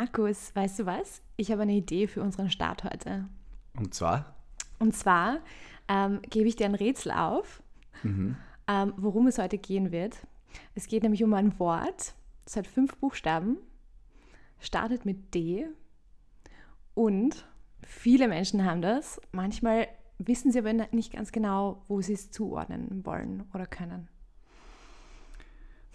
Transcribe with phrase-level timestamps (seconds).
[0.00, 1.20] Markus, weißt du was?
[1.36, 3.28] Ich habe eine Idee für unseren Start heute.
[3.76, 4.34] Und zwar?
[4.78, 5.40] Und zwar
[5.88, 7.62] ähm, gebe ich dir ein Rätsel auf,
[8.02, 8.34] mhm.
[8.66, 10.16] ähm, worum es heute gehen wird.
[10.74, 12.14] Es geht nämlich um ein Wort,
[12.46, 13.58] es hat fünf Buchstaben,
[14.58, 15.66] startet mit D
[16.94, 17.46] und
[17.82, 19.20] viele Menschen haben das.
[19.32, 24.08] Manchmal wissen sie aber nicht ganz genau, wo sie es zuordnen wollen oder können.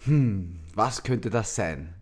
[0.04, 1.92] Hm, was könnte das sein?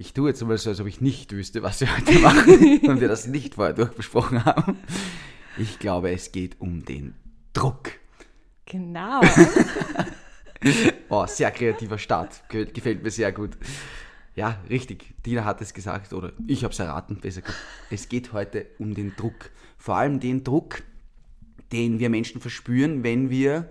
[0.00, 3.02] Ich tue jetzt mal so, als ob ich nicht wüsste, was wir heute machen und
[3.02, 4.78] wir das nicht vorher durchbesprochen haben.
[5.58, 7.16] Ich glaube, es geht um den
[7.52, 7.90] Druck.
[8.64, 9.20] Genau.
[11.10, 12.48] oh, sehr kreativer Start.
[12.48, 13.58] Gefällt mir sehr gut.
[14.34, 15.12] Ja, richtig.
[15.26, 17.60] Dina hat es gesagt, oder ich habe es erraten, besser gesagt.
[17.90, 19.50] Es geht heute um den Druck.
[19.76, 20.82] Vor allem den Druck,
[21.72, 23.68] den wir Menschen verspüren, wenn wir,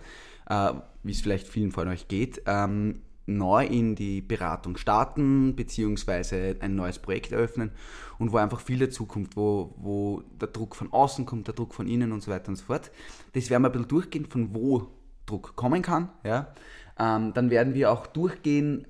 [0.47, 3.01] äh, wie es vielleicht vielen von euch geht, ähm,
[3.37, 7.71] neu in die Beratung starten, beziehungsweise ein neues Projekt eröffnen
[8.17, 11.87] und wo einfach viel dazukommt, wo, wo der Druck von außen kommt, der Druck von
[11.87, 12.91] innen und so weiter und so fort.
[13.33, 14.87] Das werden wir ein bisschen durchgehen, von wo
[15.25, 16.09] Druck kommen kann.
[16.23, 16.53] Ja.
[16.97, 18.85] Ähm, dann werden wir auch durchgehen,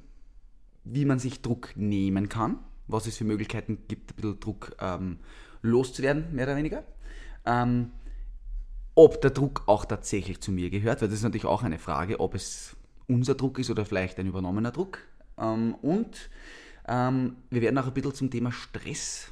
[0.83, 5.19] wie man sich Druck nehmen kann, was es für Möglichkeiten gibt, ein bisschen Druck ähm,
[5.61, 6.83] loszuwerden, mehr oder weniger.
[7.45, 7.91] Ähm,
[8.95, 12.19] ob der Druck auch tatsächlich zu mir gehört, weil das ist natürlich auch eine Frage,
[12.19, 12.75] ob es
[13.09, 14.99] unser Druck ist oder vielleicht ein übernommener Druck.
[15.37, 16.29] Ähm, und
[16.87, 19.31] ähm, wir werden auch ein bisschen zum Thema Stress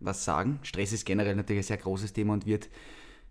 [0.00, 0.60] was sagen.
[0.62, 2.68] Stress ist generell natürlich ein sehr großes Thema und wird,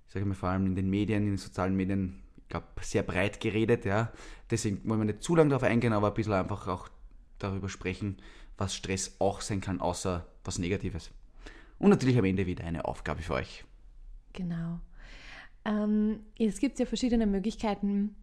[0.07, 3.03] sage ich mal, vor allem in den Medien, in den sozialen Medien, ich glaube, sehr
[3.03, 3.85] breit geredet.
[3.85, 4.11] Ja.
[4.49, 6.89] Deswegen wollen wir nicht zu lange darauf eingehen, aber ein bisschen einfach auch
[7.39, 8.17] darüber sprechen,
[8.57, 11.11] was Stress auch sein kann, außer was Negatives.
[11.79, 13.63] Und natürlich am Ende wieder eine Aufgabe für euch.
[14.33, 14.79] Genau.
[15.65, 18.15] Ähm, es gibt ja verschiedene Möglichkeiten,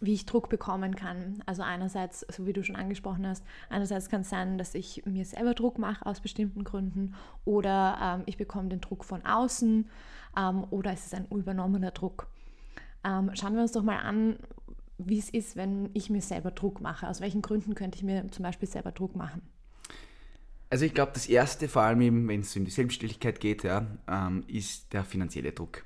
[0.00, 1.42] wie ich Druck bekommen kann.
[1.46, 5.24] Also einerseits, so wie du schon angesprochen hast, einerseits kann es sein, dass ich mir
[5.24, 7.14] selber Druck mache aus bestimmten Gründen
[7.44, 9.88] oder ähm, ich bekomme den Druck von außen
[10.36, 12.26] ähm, oder es ist ein übernommener Druck.
[13.04, 14.36] Ähm, schauen wir uns doch mal an,
[14.98, 17.08] wie es ist, wenn ich mir selber Druck mache.
[17.08, 19.42] Aus welchen Gründen könnte ich mir zum Beispiel selber Druck machen?
[20.68, 24.44] Also ich glaube, das Erste, vor allem wenn es um die Selbstständigkeit geht, ja, ähm,
[24.48, 25.84] ist der finanzielle Druck.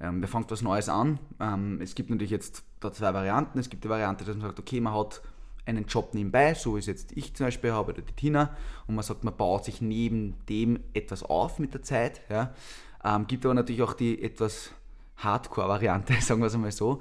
[0.00, 1.18] Ähm, wer fängt was Neues an?
[1.40, 3.58] Ähm, es gibt natürlich jetzt da zwei Varianten.
[3.58, 5.22] Es gibt die Variante, dass man sagt, okay, man hat
[5.68, 8.56] einen Job nebenbei, so es jetzt ich zum Beispiel habe oder die Tina,
[8.86, 12.22] und man sagt, man baut sich neben dem etwas auf mit der Zeit.
[12.30, 12.54] Ja.
[13.04, 14.72] Ähm, gibt aber natürlich auch die etwas
[15.16, 17.00] Hardcore-Variante, sagen wir es einmal so,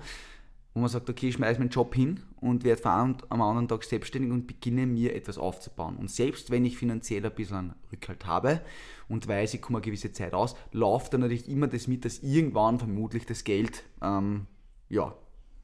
[0.73, 4.31] wo man sagt, okay, ich schmeiße meinen Job hin und werde am anderen Tag selbstständig
[4.31, 5.95] und beginne mir etwas aufzubauen.
[5.97, 8.61] Und selbst wenn ich finanziell ein bisschen einen Rückhalt habe
[9.07, 12.19] und weiß, ich komme eine gewisse Zeit aus, läuft dann natürlich immer das mit, dass
[12.19, 14.45] irgendwann vermutlich das Geld ähm,
[14.89, 15.15] ja,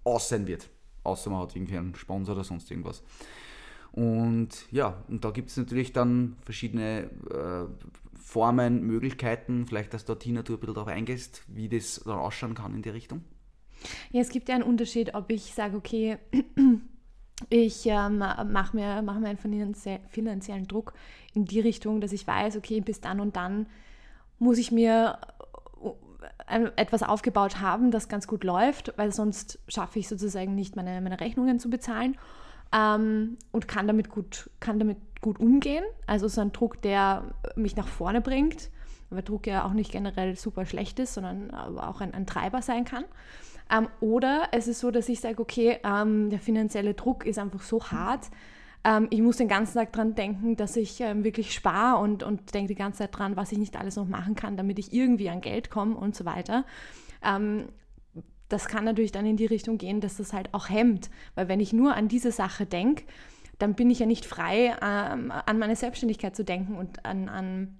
[0.04, 0.70] aus sein wird.
[1.04, 3.04] Außer man hat irgendwie einen Sponsor oder sonst irgendwas.
[3.92, 7.86] Und ja, und da gibt es natürlich dann verschiedene äh,
[8.20, 12.56] Formen, Möglichkeiten, vielleicht, dass da Tina du ein bisschen darauf eingehst, wie das dann ausschauen
[12.56, 13.22] kann in die Richtung.
[14.12, 16.18] Ja, es gibt ja einen Unterschied, ob ich sage, okay,
[17.50, 19.76] ich ähm, mache mir, mach mir einen
[20.10, 20.94] finanziellen Druck
[21.36, 23.68] in die Richtung, dass ich weiß, okay, bis dann und dann
[24.40, 25.20] muss ich mir
[26.76, 31.20] etwas aufgebaut haben, das ganz gut läuft, weil sonst schaffe ich sozusagen nicht meine, meine
[31.20, 32.18] Rechnungen zu bezahlen
[32.74, 35.84] ähm, und kann damit, gut, kann damit gut umgehen.
[36.08, 37.24] Also so ein Druck, der
[37.56, 38.70] mich nach vorne bringt,
[39.10, 42.62] weil Druck ja auch nicht generell super schlecht ist, sondern aber auch ein, ein Treiber
[42.62, 43.06] sein kann.
[43.72, 47.62] Ähm, oder es ist so, dass ich sage, okay, ähm, der finanzielle Druck ist einfach
[47.62, 48.30] so hart,
[48.84, 52.54] ähm, ich muss den ganzen Tag daran denken, dass ich ähm, wirklich spare und, und
[52.54, 55.30] denke die ganze Zeit dran, was ich nicht alles noch machen kann, damit ich irgendwie
[55.30, 56.66] an Geld komme und so weiter.
[57.24, 57.70] Ähm,
[58.50, 61.60] das kann natürlich dann in die Richtung gehen, dass das halt auch hemmt, weil wenn
[61.60, 63.04] ich nur an diese Sache denke,
[63.58, 67.80] dann bin ich ja nicht frei, ähm, an meine Selbstständigkeit zu denken und an, an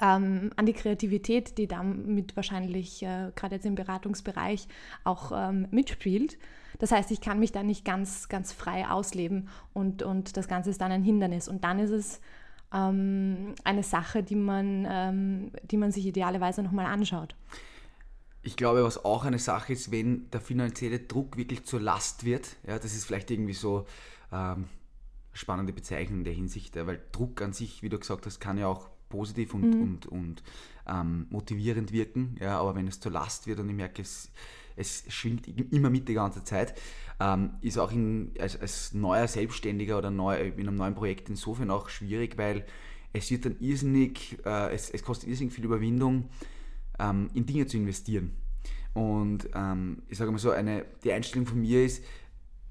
[0.00, 4.66] ähm, an die Kreativität, die damit wahrscheinlich äh, gerade jetzt im Beratungsbereich
[5.04, 6.38] auch ähm, mitspielt.
[6.78, 10.70] Das heißt, ich kann mich da nicht ganz, ganz frei ausleben und, und das Ganze
[10.70, 11.48] ist dann ein Hindernis.
[11.48, 12.20] Und dann ist es
[12.72, 17.34] ähm, eine Sache, die man, ähm, die man sich idealerweise nochmal anschaut.
[18.42, 22.56] Ich glaube, was auch eine Sache ist, wenn der finanzielle Druck wirklich zur Last wird,
[22.66, 23.84] ja, das ist vielleicht irgendwie so
[24.32, 24.64] ähm,
[25.34, 28.66] spannende Bezeichnung in der Hinsicht, weil Druck an sich, wie du gesagt hast, kann ja
[28.66, 29.82] auch positiv und, mhm.
[29.82, 30.42] und, und
[30.88, 32.36] ähm, motivierend wirken.
[32.40, 34.30] Ja, aber wenn es zur Last wird und ich merke, es,
[34.76, 36.74] es schwingt immer mit die ganze Zeit,
[37.20, 41.70] ähm, ist auch in, als, als neuer Selbstständiger oder neu, in einem neuen Projekt insofern
[41.70, 42.64] auch schwierig, weil
[43.12, 46.30] es wird dann irrsinnig, äh, es, es kostet irrsinnig viel Überwindung,
[46.98, 48.32] ähm, in Dinge zu investieren.
[48.94, 52.02] Und ähm, ich sage mal so, eine, die Einstellung von mir ist,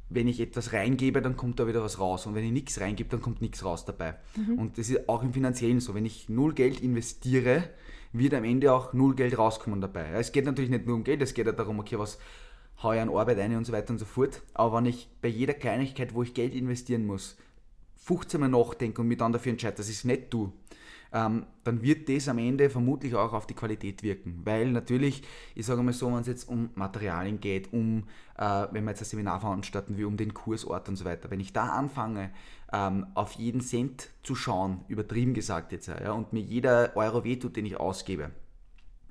[0.10, 2.26] wenn ich etwas reingebe, dann kommt da wieder was raus.
[2.26, 4.16] Und wenn ich nichts reingebe, dann kommt nichts raus dabei.
[4.36, 4.58] Mhm.
[4.58, 5.94] Und das ist auch im Finanziellen so.
[5.94, 7.70] Wenn ich null Geld investiere,
[8.12, 10.10] wird am Ende auch null Geld rauskommen dabei.
[10.14, 12.18] Es geht natürlich nicht nur um Geld, es geht auch darum, okay, was
[12.82, 14.42] haue ich an Arbeit ein und so weiter und so fort.
[14.54, 17.38] Aber wenn ich bei jeder Kleinigkeit, wo ich Geld investieren muss,
[17.98, 20.52] 15 Mal nachdenke und mich dann dafür entscheide, ich es nicht tue,
[21.12, 24.42] ähm, dann wird das am Ende vermutlich auch auf die Qualität wirken.
[24.44, 25.24] Weil natürlich,
[25.56, 28.04] ich sage mal so, wenn es jetzt um Materialien geht, um,
[28.38, 31.40] äh, wenn wir jetzt ein Seminar veranstalten wie um den Kursort und so weiter, wenn
[31.40, 32.32] ich da anfange,
[32.72, 37.56] ähm, auf jeden Cent zu schauen, übertrieben gesagt jetzt, ja, und mir jeder Euro wehtut,
[37.56, 38.32] den ich ausgebe,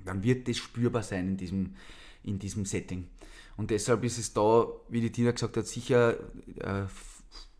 [0.04, 1.74] dann wird das spürbar sein in diesem,
[2.22, 3.08] in diesem Setting.
[3.56, 6.14] Und deshalb ist es da, wie die Tina gesagt hat, sicher
[6.60, 6.84] äh,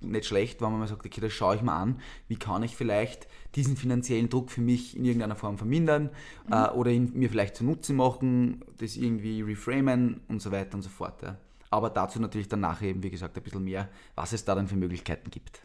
[0.01, 2.77] nicht schlecht, wenn man mal sagt, okay, das schaue ich mal an, wie kann ich
[2.77, 6.11] vielleicht diesen finanziellen Druck für mich in irgendeiner Form vermindern
[6.47, 6.53] mhm.
[6.53, 10.89] äh, oder ihn mir vielleicht zunutze machen, das irgendwie reframen und so weiter und so
[10.89, 11.23] fort.
[11.23, 11.37] Ja.
[11.71, 14.69] Aber dazu natürlich dann nachher eben, wie gesagt, ein bisschen mehr, was es da dann
[14.69, 15.63] für Möglichkeiten gibt.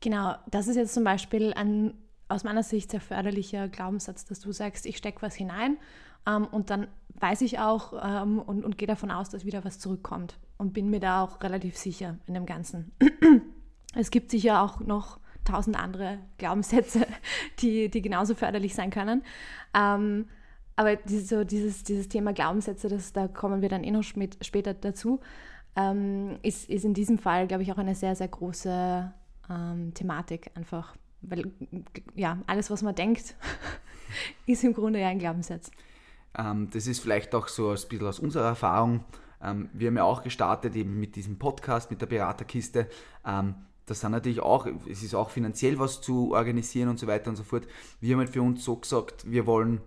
[0.00, 1.94] Genau, das ist jetzt zum Beispiel ein
[2.28, 5.78] aus meiner Sicht sehr förderlicher Glaubenssatz, dass du sagst, ich stecke was hinein
[6.26, 6.88] ähm, und dann
[7.20, 10.90] weiß ich auch ähm, und, und gehe davon aus, dass wieder was zurückkommt und bin
[10.90, 12.92] mir da auch relativ sicher in dem Ganzen.
[13.96, 17.06] Es gibt sicher auch noch tausend andere Glaubenssätze,
[17.60, 19.22] die, die genauso förderlich sein können.
[19.74, 20.26] Ähm,
[20.76, 24.74] aber dieses, so dieses, dieses Thema Glaubenssätze, das, da kommen wir dann eh noch später
[24.74, 25.20] dazu,
[25.74, 29.12] ähm, ist, ist in diesem Fall, glaube ich, auch eine sehr, sehr große
[29.48, 30.94] ähm, Thematik einfach.
[31.22, 31.50] Weil
[32.14, 33.34] ja, alles, was man denkt,
[34.46, 35.70] ist im Grunde ja ein Glaubenssatz.
[36.36, 39.04] Ähm, das ist vielleicht auch so ein bisschen aus unserer Erfahrung.
[39.42, 42.88] Ähm, wir haben ja auch gestartet eben mit diesem Podcast, mit der Beraterkiste
[43.24, 43.54] ähm,
[43.86, 47.36] das sind natürlich auch, es ist auch finanziell was zu organisieren und so weiter und
[47.36, 47.66] so fort.
[48.00, 49.80] Wir haben halt für uns so gesagt, wir wollen,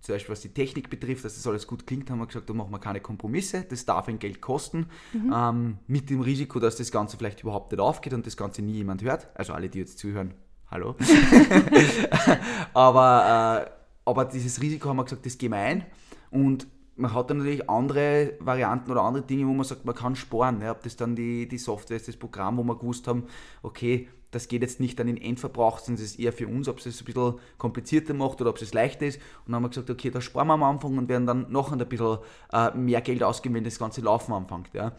[0.00, 2.54] zum Beispiel was die Technik betrifft, dass das alles gut klingt, haben wir gesagt, da
[2.54, 5.32] machen wir keine Kompromisse, das darf ein Geld kosten, mhm.
[5.34, 8.72] ähm, mit dem Risiko, dass das Ganze vielleicht überhaupt nicht aufgeht und das Ganze nie
[8.72, 9.28] jemand hört.
[9.34, 10.32] Also alle, die jetzt zuhören,
[10.70, 10.96] hallo.
[12.72, 13.70] aber, äh,
[14.06, 15.84] aber dieses Risiko haben wir gesagt, das gehen wir ein
[16.30, 16.66] und
[16.98, 20.60] man hat dann natürlich andere Varianten oder andere Dinge, wo man sagt, man kann sparen.
[20.60, 23.26] Ja, ob das dann die, die Software ist, das Programm, wo wir gewusst haben,
[23.62, 26.78] okay, das geht jetzt nicht an den Endverbrauch, sondern es ist eher für uns, ob
[26.78, 29.16] es es ein bisschen komplizierter macht oder ob es leichter ist.
[29.16, 31.72] Und dann haben wir gesagt, okay, da sparen wir am Anfang und werden dann noch
[31.72, 32.18] ein bisschen
[32.52, 34.74] äh, mehr Geld ausgeben, wenn das ganze Laufen anfängt.
[34.74, 34.92] Ja.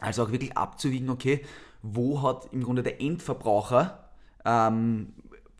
[0.00, 1.42] Also auch wirklich abzuwiegen, okay,
[1.82, 4.10] wo hat im Grunde der Endverbraucher,
[4.44, 5.14] ähm,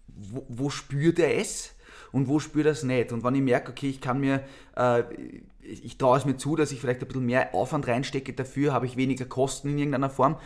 [0.09, 1.75] wo, wo spürt er es?
[2.13, 3.13] Und wo spürt er es nicht.
[3.13, 4.43] Und wenn ich merke, okay, ich kann mir,
[4.77, 5.05] äh,
[5.63, 8.87] ich traue es mir zu, dass ich vielleicht ein bisschen mehr Aufwand reinstecke, dafür habe
[8.87, 10.37] ich weniger Kosten in irgendeiner Form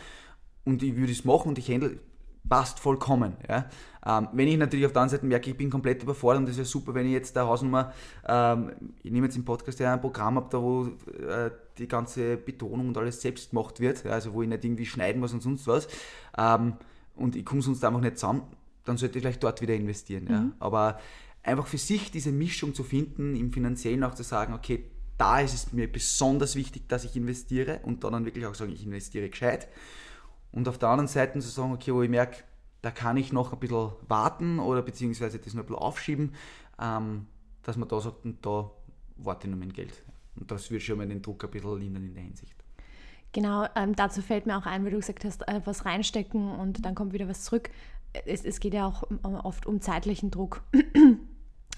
[0.65, 1.99] und ich würde es machen und ich handle,
[2.47, 3.33] passt vollkommen.
[3.47, 3.65] Ja.
[4.05, 6.57] Ähm, wenn ich natürlich auf der anderen Seite merke, ich bin komplett überfordert und das
[6.57, 7.93] wäre super, wenn ich jetzt der Hausnummer,
[8.27, 8.71] ähm,
[9.01, 12.89] ich nehme jetzt im Podcast ja ein Programm ab, da wo äh, die ganze Betonung
[12.89, 15.67] und alles selbst gemacht wird, ja, also wo ich nicht irgendwie schneiden muss und sonst
[15.67, 15.87] was
[16.37, 16.73] ähm,
[17.15, 18.43] und ich komme sonst einfach nicht zusammen,
[18.83, 20.25] dann sollte ich vielleicht dort wieder investieren.
[20.25, 20.31] Mhm.
[20.31, 20.51] Ja.
[20.59, 20.99] Aber
[21.45, 24.85] einfach für sich diese Mischung zu finden, im Finanziellen auch zu sagen, okay,
[25.17, 28.73] da ist es mir besonders wichtig, dass ich investiere und da dann wirklich auch sagen,
[28.73, 29.67] ich investiere gescheit.
[30.51, 32.43] Und auf der anderen Seite zu sagen, okay, wo ich merke,
[32.81, 36.33] da kann ich noch ein bisschen warten oder beziehungsweise das noch ein bisschen aufschieben,
[36.81, 37.27] ähm,
[37.63, 38.71] dass man da sagt, da
[39.17, 40.03] warte ich nur mein Geld.
[40.35, 42.55] Und das würde schon mal den Druck ein bisschen lindern in der Hinsicht.
[43.31, 46.85] Genau, ähm, dazu fällt mir auch ein, weil du gesagt hast, äh, was reinstecken und
[46.85, 47.69] dann kommt wieder was zurück.
[48.25, 50.61] Es, es geht ja auch oft um zeitlichen Druck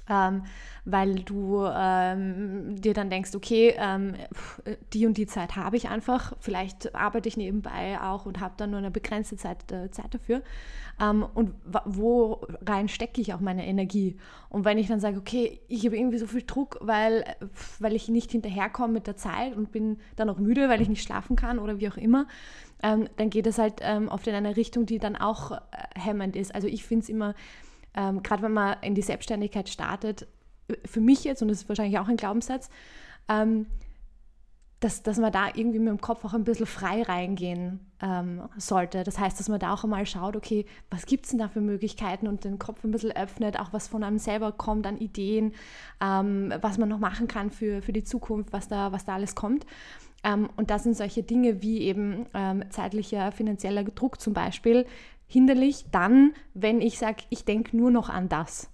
[0.09, 0.43] ähm,
[0.85, 4.15] weil du ähm, dir dann denkst, okay, ähm,
[4.93, 8.71] die und die Zeit habe ich einfach, vielleicht arbeite ich nebenbei auch und habe dann
[8.71, 10.41] nur eine begrenzte Zeit, äh, Zeit dafür.
[10.99, 11.53] Ähm, und
[11.85, 14.17] wo rein stecke ich auch meine Energie?
[14.49, 17.23] Und wenn ich dann sage, okay, ich habe irgendwie so viel Druck, weil,
[17.79, 21.03] weil ich nicht hinterherkomme mit der Zeit und bin dann auch müde, weil ich nicht
[21.03, 22.27] schlafen kann oder wie auch immer,
[22.81, 25.57] ähm, dann geht es halt ähm, oft in eine Richtung, die dann auch äh,
[25.95, 26.53] hemmend ist.
[26.55, 27.33] Also ich finde es immer
[27.97, 30.27] ähm, gerade wenn man in die Selbstständigkeit startet,
[30.85, 32.69] für mich jetzt, und das ist wahrscheinlich auch ein Glaubenssatz,
[33.27, 33.65] ähm,
[34.79, 39.03] dass, dass man da irgendwie mit dem Kopf auch ein bisschen frei reingehen ähm, sollte.
[39.03, 41.61] Das heißt, dass man da auch einmal schaut, okay, was gibt es denn da für
[41.61, 45.53] Möglichkeiten und den Kopf ein bisschen öffnet, auch was von einem selber kommt an Ideen,
[45.99, 49.33] ähm, was man noch machen kann für, für die Zukunft, was da, was da alles
[49.33, 49.65] kommt.
[50.23, 54.85] Ähm, und das sind solche Dinge wie eben ähm, zeitlicher finanzieller Druck zum Beispiel,
[55.27, 58.69] hinderlich dann, wenn ich sage, ich denke nur noch an das.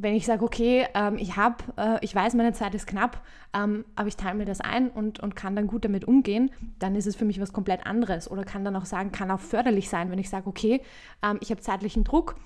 [0.00, 3.20] wenn ich sage, okay, ähm, ich habe, äh, ich weiß, meine Zeit ist knapp,
[3.52, 6.94] ähm, aber ich teile mir das ein und, und kann dann gut damit umgehen, dann
[6.94, 8.30] ist es für mich was komplett anderes.
[8.30, 10.82] Oder kann dann auch sagen, kann auch förderlich sein, wenn ich sage, okay,
[11.20, 12.36] ähm, ich habe zeitlichen Druck,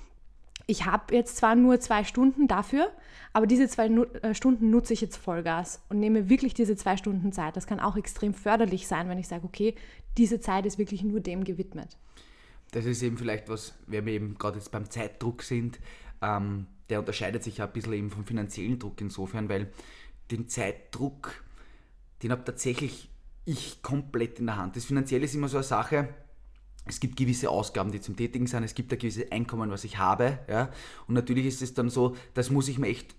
[0.66, 2.90] ich habe jetzt zwar nur zwei Stunden dafür,
[3.34, 6.96] aber diese zwei nu äh, Stunden nutze ich jetzt Vollgas und nehme wirklich diese zwei
[6.96, 7.56] Stunden Zeit.
[7.56, 9.74] Das kann auch extrem förderlich sein, wenn ich sage, okay,
[10.16, 11.98] diese Zeit ist wirklich nur dem gewidmet.
[12.72, 15.78] Das ist eben vielleicht was, wenn wir eben gerade jetzt beim Zeitdruck sind,
[16.20, 19.70] ähm, der unterscheidet sich ja ein bisschen eben vom finanziellen Druck insofern, weil
[20.30, 21.44] den Zeitdruck,
[22.22, 23.08] den habe tatsächlich
[23.44, 24.76] ich komplett in der Hand.
[24.76, 26.08] Das Finanzielle ist immer so eine Sache,
[26.86, 29.98] es gibt gewisse Ausgaben, die zum Tätigen sind, es gibt ein gewisses Einkommen, was ich
[29.98, 30.40] habe.
[30.48, 30.70] Ja?
[31.06, 33.14] Und natürlich ist es dann so, das muss ich mir echt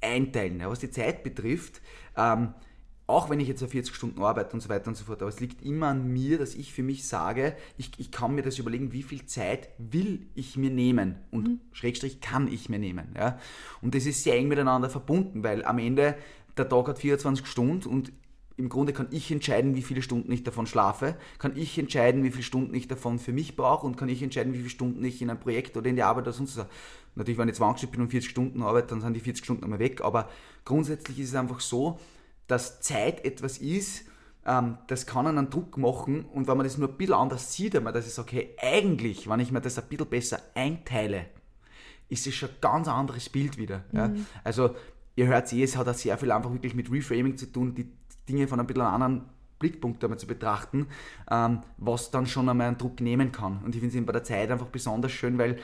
[0.00, 0.60] einteilen.
[0.60, 0.70] Ja?
[0.70, 1.80] Was die Zeit betrifft,
[2.16, 2.54] ähm,
[3.06, 5.28] auch wenn ich jetzt auf 40 Stunden arbeite und so weiter und so fort, aber
[5.28, 8.58] es liegt immer an mir, dass ich für mich sage, ich, ich kann mir das
[8.58, 11.60] überlegen, wie viel Zeit will ich mir nehmen und mhm.
[11.72, 13.14] Schrägstrich kann ich mir nehmen.
[13.14, 13.38] Ja?
[13.82, 16.16] Und das ist sehr eng miteinander verbunden, weil am Ende
[16.56, 18.12] der Tag hat 24 Stunden und
[18.56, 22.30] im Grunde kann ich entscheiden, wie viele Stunden ich davon schlafe, kann ich entscheiden, wie
[22.30, 25.20] viele Stunden ich davon für mich brauche und kann ich entscheiden, wie viele Stunden ich
[25.20, 26.66] in ein Projekt oder in die Arbeit oder sonst was.
[27.16, 29.78] Natürlich, wenn ich zwangsgestellt bin und 40 Stunden arbeite, dann sind die 40 Stunden einmal
[29.78, 30.28] weg, aber
[30.64, 31.98] grundsätzlich ist es einfach so,
[32.46, 34.04] dass Zeit etwas ist,
[34.46, 37.76] ähm, das kann einen Druck machen und wenn man das nur ein bisschen anders sieht,
[37.76, 41.26] einmal, dass ich sage, okay, eigentlich, wenn ich mir das ein bisschen besser einteile,
[42.08, 43.84] ist es schon ein ganz anderes Bild wieder.
[43.92, 43.98] Mhm.
[43.98, 44.12] Ja?
[44.42, 44.74] Also
[45.16, 47.90] ihr hört eh, es hat auch sehr viel einfach wirklich mit Reframing zu tun, die
[48.28, 49.22] Dinge von ein bisschen anderen
[49.58, 50.88] Blickpunkt einmal zu betrachten,
[51.30, 53.60] ähm, was dann schon einmal einen Druck nehmen kann.
[53.64, 55.58] Und ich finde es eben bei der Zeit einfach besonders schön, weil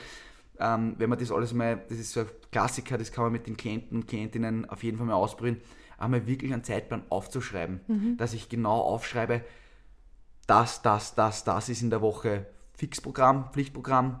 [0.59, 3.47] ähm, wenn man das alles mal, das ist so ein Klassiker, das kann man mit
[3.47, 5.57] den Klienten und Klientinnen auf jeden Fall mal ausprobieren,
[6.01, 8.17] einmal wirklich einen Zeitplan aufzuschreiben, mhm.
[8.17, 9.43] dass ich genau aufschreibe,
[10.47, 14.19] das, das, das, das ist in der Woche Fixprogramm, Pflichtprogramm,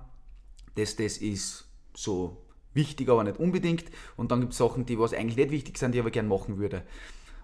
[0.75, 2.37] das, das ist so
[2.73, 3.85] wichtig, aber nicht unbedingt.
[4.15, 6.29] Und dann gibt es Sachen, die was eigentlich nicht wichtig sind, die ich aber gerne
[6.29, 6.83] machen würde.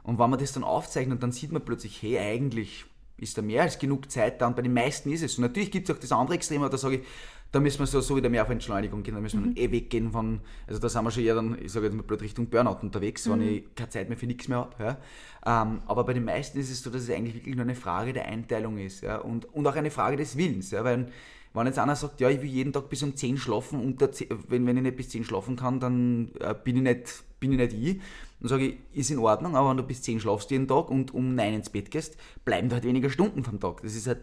[0.04, 2.86] Und wenn man das dann aufzeichnet, dann sieht man plötzlich, hey, eigentlich
[3.18, 5.38] ist da mehr als genug Zeit da und bei den meisten ist es.
[5.38, 7.06] Und natürlich gibt es auch das andere Extrem, da sage ich,
[7.52, 9.58] da müssen wir so, so wieder mehr auf Entschleunigung gehen, da müssen wir mhm.
[9.58, 12.22] eh weggehen von, also da sind wir schon eher dann, ich sage jetzt mal blöd,
[12.22, 13.32] Richtung Burnout unterwegs, mhm.
[13.32, 14.76] wenn ich keine Zeit mehr für nichts mehr habe.
[14.84, 14.98] Ja.
[15.46, 18.14] Ähm, aber bei den meisten ist es so, dass es eigentlich wirklich nur eine Frage
[18.14, 20.72] der Einteilung ist ja, und, und auch eine Frage des Willens.
[20.72, 21.08] Ja, weil
[21.54, 24.02] wenn jetzt einer sagt, ja, ich will jeden Tag bis um 10 schlafen, und
[24.48, 27.58] wenn, wenn ich nicht bis 10 schlafen kann, dann äh, bin, ich nicht, bin ich
[27.58, 28.02] nicht ich.
[28.40, 31.14] Dann sage ich, ist in Ordnung, aber wenn du bis 10 schlafst jeden Tag und
[31.14, 33.82] um 9 ins Bett gehst, bleiben da halt weniger Stunden vom Tag.
[33.82, 34.20] Das ist halt,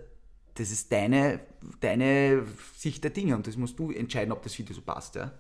[0.55, 1.41] das ist deine,
[1.81, 2.45] deine
[2.77, 5.17] Sicht der Dinge und das musst du entscheiden, ob das dich so passt.
[5.17, 5.33] Ja?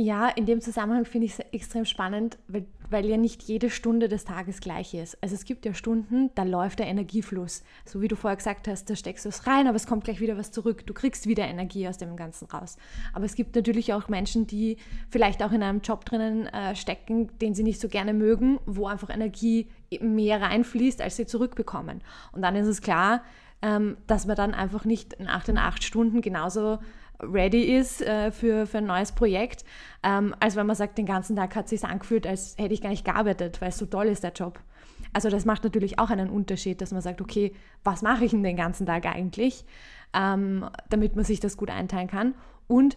[0.00, 4.06] Ja, in dem Zusammenhang finde ich es extrem spannend, weil, weil ja nicht jede Stunde
[4.06, 5.20] des Tages gleich ist.
[5.20, 7.64] Also es gibt ja Stunden, da läuft der Energiefluss.
[7.84, 10.20] So wie du vorher gesagt hast, da steckst du es rein, aber es kommt gleich
[10.20, 10.86] wieder was zurück.
[10.86, 12.76] Du kriegst wieder Energie aus dem Ganzen raus.
[13.12, 14.76] Aber es gibt natürlich auch Menschen, die
[15.10, 18.86] vielleicht auch in einem Job drinnen äh, stecken, den sie nicht so gerne mögen, wo
[18.86, 19.68] einfach Energie
[20.00, 22.02] mehr reinfließt, als sie zurückbekommen.
[22.30, 23.24] Und dann ist es klar,
[23.62, 26.78] ähm, dass man dann einfach nicht nach den acht Stunden genauso
[27.20, 29.64] ready ist äh, für, für ein neues Projekt,
[30.02, 32.80] ähm, als wenn man sagt, den ganzen Tag hat es sich angefühlt, als hätte ich
[32.80, 34.60] gar nicht gearbeitet, weil so toll ist, der Job.
[35.12, 38.42] Also das macht natürlich auch einen Unterschied, dass man sagt, okay, was mache ich denn
[38.42, 39.64] den ganzen Tag eigentlich,
[40.14, 42.34] ähm, damit man sich das gut einteilen kann.
[42.66, 42.96] Und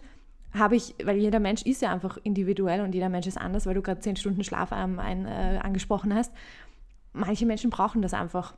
[0.52, 3.74] habe ich, weil jeder Mensch ist ja einfach individuell und jeder Mensch ist anders, weil
[3.74, 6.32] du gerade zehn Stunden Schlaf ähm, ein, äh, angesprochen hast.
[7.14, 8.54] Manche Menschen brauchen das einfach.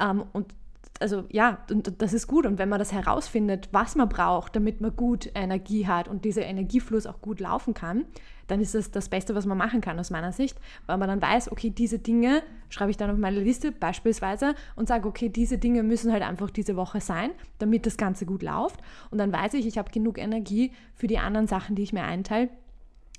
[0.00, 0.54] Ähm, und
[1.00, 2.46] also ja, und das ist gut.
[2.46, 6.44] Und wenn man das herausfindet, was man braucht, damit man gut Energie hat und dieser
[6.44, 8.04] Energiefluss auch gut laufen kann,
[8.46, 11.20] dann ist das das Beste, was man machen kann aus meiner Sicht, weil man dann
[11.20, 15.58] weiß, okay, diese Dinge schreibe ich dann auf meine Liste beispielsweise und sage, okay, diese
[15.58, 18.80] Dinge müssen halt einfach diese Woche sein, damit das Ganze gut läuft.
[19.10, 22.04] Und dann weiß ich, ich habe genug Energie für die anderen Sachen, die ich mir
[22.04, 22.48] einteile.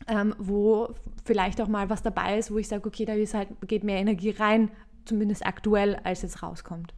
[0.07, 0.93] Ähm, wo
[1.25, 4.29] vielleicht auch mal was dabei ist, wo ich sage, okay, da halt, geht mehr Energie
[4.29, 4.69] rein,
[5.05, 6.93] zumindest aktuell, als jetzt rauskommt.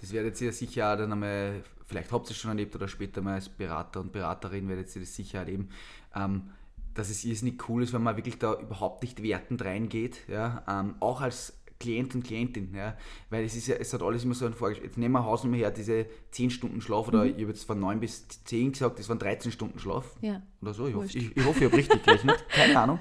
[0.00, 3.34] Das werdet ihr sicher dann einmal, vielleicht habt ihr es schon erlebt oder später mal
[3.34, 5.70] als Berater und Beraterin werdet ihr das sicher erleben,
[6.14, 6.50] ähm,
[6.94, 10.94] dass es irrsinnig cool ist, wenn man wirklich da überhaupt nicht wertend reingeht, ja, ähm,
[11.00, 12.96] auch als Klient und Klientin, ja,
[13.30, 14.86] weil es ist ja, es hat alles immer so ein Vorgeschmack.
[14.86, 17.30] Jetzt nehmen wir Hausnummer her, diese 10 Stunden Schlaf, oder mhm.
[17.30, 20.16] ich habe jetzt von 9 bis 10 gesagt, das waren 13 Stunden Schlaf.
[20.20, 20.42] Ja.
[20.60, 22.98] Oder so, ich, hoffe, ich, ich, hoffe, ich habe richtig gerechnet, keine Ahnung.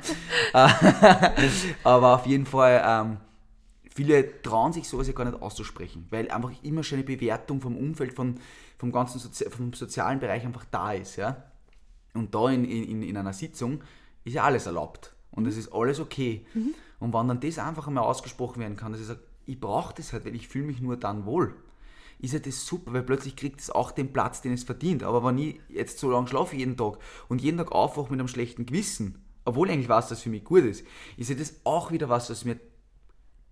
[1.83, 3.17] Aber auf jeden Fall, ähm,
[3.97, 7.75] Viele trauen sich sowas ja gar nicht auszusprechen, weil einfach immer schon eine Bewertung vom
[7.75, 8.35] Umfeld, vom,
[8.77, 11.15] vom ganzen Sozi vom sozialen Bereich einfach da ist.
[11.15, 11.45] Ja?
[12.13, 13.81] Und da in, in, in einer Sitzung
[14.23, 16.45] ist ja alles erlaubt und es ist alles okay.
[16.53, 16.75] Mhm.
[16.99, 20.13] Und wenn dann das einfach einmal ausgesprochen werden kann, dass ich sage, ich brauche das
[20.13, 21.55] halt, weil ich fühle mich nur dann wohl,
[22.19, 25.01] ist ja das super, weil plötzlich kriegt es auch den Platz, den es verdient.
[25.01, 26.99] Aber wenn ich jetzt so lange schlafe jeden Tag
[27.29, 30.43] und jeden Tag aufwache mit einem schlechten Gewissen, obwohl ich eigentlich weiß, dass für mich
[30.43, 30.85] gut ist,
[31.17, 32.59] ist ja das auch wieder was, was mir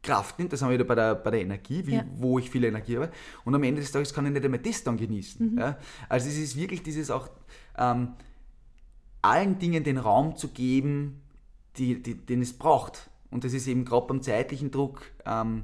[0.05, 2.05] Kraft nimmt, das haben wir wieder bei der, bei der Energie, wie, ja.
[2.17, 3.09] wo ich viel Energie habe.
[3.43, 5.53] Und am Ende des Tages kann ich nicht einmal das dann genießen.
[5.53, 5.57] Mhm.
[5.57, 5.77] Ja?
[6.07, 7.27] Also es ist wirklich dieses auch,
[7.77, 8.09] ähm,
[9.21, 11.21] allen Dingen den Raum zu geben,
[11.77, 13.09] die, die, den es braucht.
[13.31, 15.63] Und das ist eben gerade beim zeitlichen Druck ähm,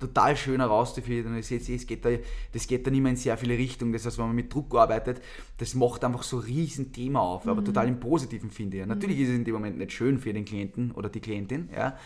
[0.00, 1.34] total schön herauszufinden.
[1.34, 2.10] Und jetzt, es geht da,
[2.52, 3.92] das geht dann immer in sehr viele Richtungen.
[3.92, 5.22] Das heißt, wenn man mit Druck arbeitet,
[5.58, 7.50] das macht einfach so ein Riesenthema auf, mhm.
[7.52, 8.86] aber total im Positiven finde ich.
[8.86, 9.22] Natürlich mhm.
[9.22, 11.96] ist es in dem Moment nicht schön für den Klienten oder die Klientin, ja,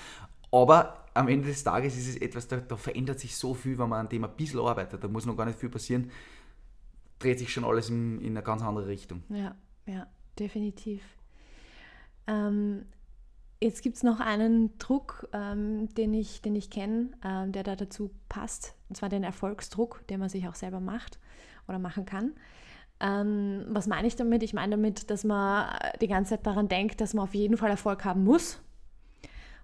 [0.50, 3.88] aber am Ende des Tages ist es etwas, da, da, verändert sich so viel, wenn
[3.88, 5.02] man an dem ein bisschen arbeitet.
[5.02, 6.11] Da muss noch gar nicht viel passieren.
[7.19, 9.23] Dreht sich schon alles in, in eine ganz andere Richtung.
[9.28, 9.54] Ja,
[9.87, 10.07] ja,
[10.38, 11.02] definitiv.
[12.26, 12.87] Ähm,
[13.61, 17.76] jetzt gibt es noch einen Druck, ähm, den ich, den ich kenne, ähm, der da
[17.76, 18.75] dazu passt.
[18.88, 21.19] Und zwar den Erfolgsdruck, den man sich auch selber macht
[21.69, 22.33] oder machen kann.
[23.00, 24.42] Ähm, was meine ich damit?
[24.42, 27.71] Ich meine damit, dass man die ganze Zeit daran denkt, dass man auf jeden Fall
[27.71, 28.61] Erfolg haben muss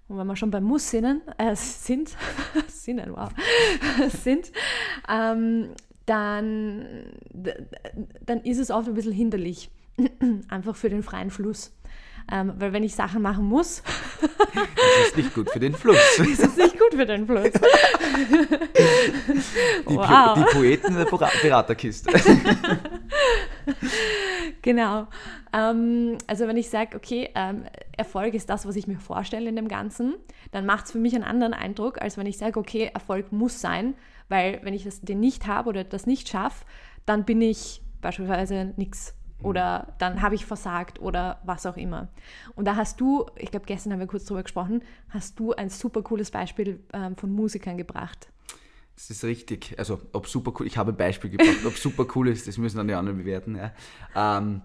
[0.08, 2.16] und wenn wir schon beim Muss sinnen, äh, sind,
[2.68, 3.28] sinnen, wow,
[4.24, 4.50] sind,
[5.08, 5.68] ähm,
[6.06, 6.86] dann,
[8.24, 9.70] dann ist es oft ein bisschen hinderlich,
[10.48, 11.72] einfach für den freien Fluss.
[12.30, 13.82] Ähm, weil wenn ich Sachen machen muss.
[14.20, 15.96] das ist nicht gut für den Fluss.
[16.18, 17.50] das ist nicht gut für den Fluss.
[19.88, 20.34] die, wow.
[20.34, 22.12] die Poeten in der Beraterkiste.
[24.60, 25.08] genau.
[25.52, 27.64] Ähm, also wenn ich sage, okay, ähm,
[27.96, 30.14] Erfolg ist das, was ich mir vorstelle in dem Ganzen,
[30.50, 33.60] dann macht es für mich einen anderen Eindruck, als wenn ich sage, okay, Erfolg muss
[33.60, 33.94] sein,
[34.28, 36.64] weil wenn ich das, den nicht habe oder das nicht schaffe,
[37.06, 42.08] dann bin ich beispielsweise nichts oder dann habe ich versagt oder was auch immer.
[42.56, 45.70] Und da hast du, ich glaube, gestern haben wir kurz drüber gesprochen, hast du ein
[45.70, 48.28] super cooles Beispiel ähm, von Musikern gebracht.
[48.96, 49.76] Das ist richtig.
[49.78, 52.78] Also, ob super cool, ich habe ein Beispiel gebracht, ob super cool ist, das müssen
[52.78, 53.56] dann die anderen bewerten.
[53.56, 53.72] Ja.
[54.16, 54.62] Ähm,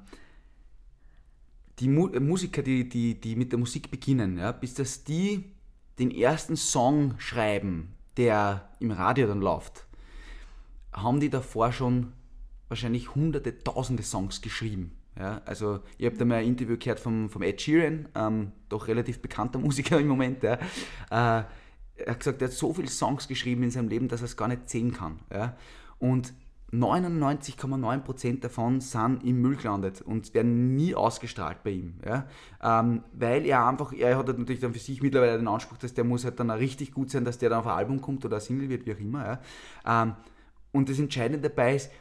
[1.84, 5.44] die Mu Musiker, die, die, die mit der Musik beginnen, ja, bis dass die
[6.00, 9.86] den ersten Song schreiben, der im Radio dann läuft,
[10.94, 12.14] haben die davor schon
[12.70, 14.98] wahrscheinlich hunderte, tausende Songs geschrieben.
[15.20, 18.88] Ja, also ich habe da mal ein Interview gehört vom, vom Ed Sheeran, ähm, doch
[18.88, 20.42] relativ bekannter Musiker im Moment.
[20.42, 20.54] Ja.
[20.54, 21.44] Äh,
[21.96, 24.38] er hat gesagt, er hat so viele Songs geschrieben in seinem Leben, dass er es
[24.38, 25.20] gar nicht sehen kann.
[25.32, 25.58] Ja.
[26.00, 26.34] Und
[26.74, 31.94] 99,9% davon sind im Müll gelandet und werden nie ausgestrahlt bei ihm.
[32.04, 32.28] Ja?
[32.62, 36.04] Ähm, weil er einfach, er hat natürlich dann für sich mittlerweile den Anspruch, dass der
[36.04, 38.42] muss halt dann richtig gut sein, dass der dann auf ein Album kommt oder ein
[38.42, 39.40] Single wird, wie auch immer.
[39.86, 40.04] Ja?
[40.04, 40.16] Ähm,
[40.72, 41.92] und das Entscheidende dabei ist,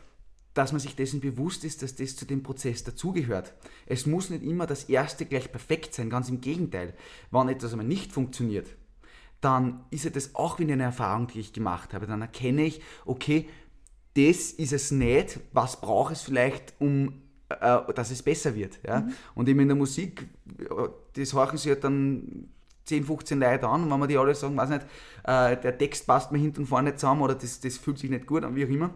[0.55, 3.55] dass man sich dessen bewusst ist, dass das zu dem Prozess dazugehört.
[3.87, 6.95] Es muss nicht immer das Erste gleich perfekt sein, ganz im Gegenteil.
[7.31, 8.69] Wenn etwas einmal nicht funktioniert,
[9.43, 12.07] dann ist ja das auch wieder eine Erfahrung, die ich gemacht habe.
[12.07, 13.49] Dann erkenne ich, okay,
[14.15, 18.79] das ist es nicht, was braucht es vielleicht, um äh, dass es besser wird.
[18.87, 19.01] Ja?
[19.01, 19.13] Mhm.
[19.35, 20.27] Und eben in der Musik,
[21.15, 22.49] das horchen sie halt dann
[22.85, 24.87] 10, 15 Leute an und wenn man die alle sagen, weiß nicht,
[25.25, 28.11] äh, der Text passt mir hinten und vorne nicht zusammen oder das, das fühlt sich
[28.11, 28.91] nicht gut an, wie auch immer,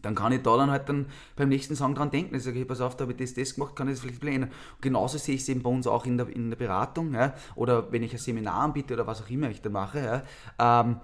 [0.00, 2.34] dann kann ich da dann halt dann beim nächsten Song dran denken.
[2.34, 4.24] Ich sage, hey, pass auf, da habe ich das, das gemacht, kann ich das vielleicht
[4.24, 4.50] ändern.
[4.50, 7.34] Und genauso sehe ich es eben bei uns auch in der, in der Beratung, ja,
[7.54, 10.24] oder wenn ich ein Seminar anbiete oder was auch immer ich da mache.
[10.58, 10.96] Ja, ähm,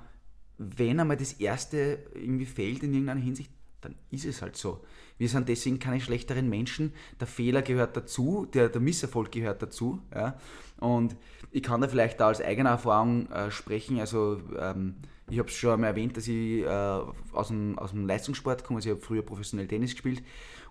[0.59, 4.85] wenn einmal das Erste irgendwie fehlt in irgendeiner Hinsicht, dann ist es halt so.
[5.19, 6.93] Wir sind deswegen keine schlechteren Menschen.
[7.21, 10.01] Der Fehler gehört dazu, der, der Misserfolg gehört dazu.
[10.15, 10.37] Ja.
[10.81, 11.17] Und
[11.51, 14.01] ich kann da vielleicht da als eigene Erfahrung äh, sprechen.
[14.01, 14.97] Also ähm,
[15.31, 18.79] ich habe es schon einmal erwähnt, dass ich äh, aus, dem, aus dem Leistungssport komme.
[18.79, 20.23] Also ich habe früher professionell Tennis gespielt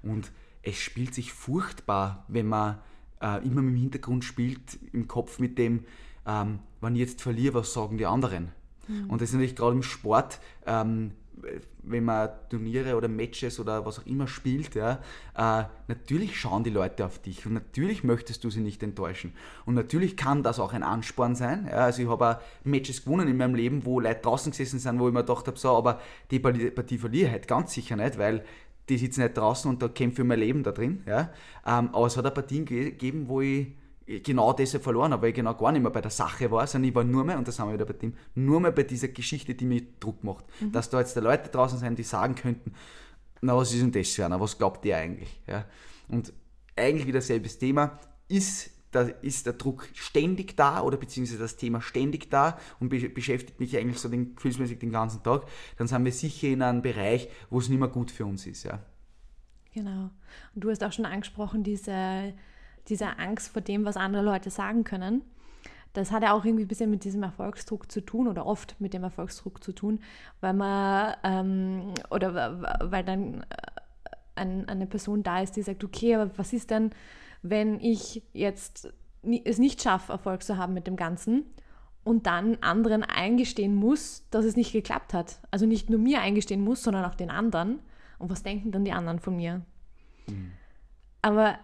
[0.01, 0.31] und
[0.63, 2.79] es spielt sich furchtbar, wenn man
[3.21, 5.85] äh, immer im Hintergrund spielt, im Kopf mit dem,
[6.25, 8.51] ähm, wenn ich jetzt verliere, was sagen die anderen?
[8.87, 9.09] Mhm.
[9.09, 11.11] Und das ist natürlich gerade im Sport ähm,
[11.83, 14.99] wenn man Turniere oder Matches oder was auch immer spielt, ja,
[15.35, 19.33] äh, natürlich schauen die Leute auf dich und natürlich möchtest du sie nicht enttäuschen.
[19.65, 21.67] Und natürlich kann das auch ein Ansporn sein.
[21.69, 25.07] Ja, also ich habe Matches gewonnen in meinem Leben, wo Leute draußen gesessen sind, wo
[25.07, 28.43] ich mir gedacht habe, so, aber die Partie verliere ich halt ganz sicher nicht, weil
[28.89, 31.03] die sitzen nicht draußen und da kämpfe ich mein Leben da drin.
[31.05, 31.31] Ja.
[31.65, 33.67] Ähm, aber es hat auch Partien gegeben, wo ich
[34.07, 36.89] genau deshalb verloren habe, weil ich genau gar nicht mehr bei der Sache war, sondern
[36.89, 39.09] ich war nur mehr, und das haben wir wieder bei dem, nur mehr bei dieser
[39.09, 40.45] Geschichte, die mir Druck macht.
[40.61, 40.71] Mhm.
[40.71, 42.73] Dass da jetzt da Leute draußen sind, die sagen könnten,
[43.41, 45.41] na was ist denn das für einer, was glaubt ihr eigentlich?
[45.45, 45.65] Ja?
[46.07, 46.31] Und
[46.75, 51.81] eigentlich wieder selbes Thema, ist, da ist der Druck ständig da oder beziehungsweise das Thema
[51.81, 55.45] ständig da und be beschäftigt mich eigentlich so den, gefühlsmäßig den ganzen Tag,
[55.77, 58.63] dann sind wir sicher in einem Bereich, wo es nicht mehr gut für uns ist.
[58.63, 58.79] Ja?
[59.73, 60.09] Genau.
[60.55, 62.33] Und du hast auch schon angesprochen, diese
[62.87, 65.21] diese Angst vor dem, was andere Leute sagen können.
[65.93, 68.93] Das hat ja auch irgendwie ein bisschen mit diesem Erfolgsdruck zu tun oder oft mit
[68.93, 69.99] dem Erfolgsdruck zu tun,
[70.41, 73.45] weil man ähm, oder weil dann äh,
[74.35, 76.91] ein, eine Person da ist, die sagt, okay, aber was ist denn,
[77.41, 78.93] wenn ich jetzt
[79.43, 81.45] es nicht schaffe, Erfolg zu haben mit dem Ganzen
[82.03, 85.39] und dann anderen eingestehen muss, dass es nicht geklappt hat.
[85.51, 87.79] Also nicht nur mir eingestehen muss, sondern auch den anderen.
[88.19, 89.61] Und was denken dann die anderen von mir?
[90.27, 90.51] Mhm.
[91.21, 91.57] Aber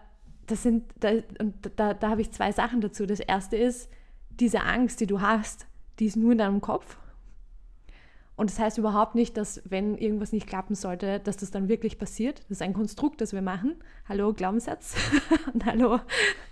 [0.46, 3.06] das sind, da, und da, da habe ich zwei Sachen dazu.
[3.06, 3.90] Das erste ist,
[4.30, 5.66] diese Angst, die du hast,
[5.98, 6.98] die ist nur in deinem Kopf.
[8.36, 11.98] Und das heißt überhaupt nicht, dass wenn irgendwas nicht klappen sollte, dass das dann wirklich
[11.98, 12.40] passiert.
[12.40, 13.76] Das ist ein Konstrukt, das wir machen.
[14.08, 14.96] Hallo Glaubenssatz
[15.52, 16.00] und hallo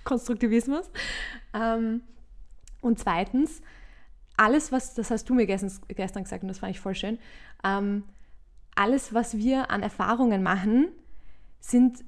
[0.05, 0.89] Konstruktivismus.
[1.53, 2.03] Ähm,
[2.81, 3.63] und zweitens,
[4.37, 7.19] alles, was, das hast du mir gestern, gestern gesagt und das fand ich voll schön,
[7.65, 8.05] ähm,
[8.75, 10.89] alles, was wir an Erfahrungen machen,
[11.61, 12.05] sind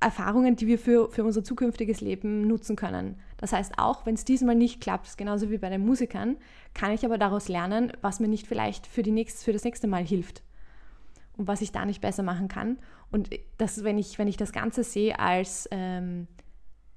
[0.00, 3.18] Erfahrungen, die wir für, für unser zukünftiges Leben nutzen können.
[3.38, 6.36] Das heißt, auch wenn es diesmal nicht klappt, genauso wie bei den Musikern,
[6.74, 9.86] kann ich aber daraus lernen, was mir nicht vielleicht für, die nächst, für das nächste
[9.86, 10.42] Mal hilft
[11.36, 12.78] und was ich da nicht besser machen kann.
[13.10, 16.26] Und das, wenn, ich, wenn ich das Ganze sehe als ähm,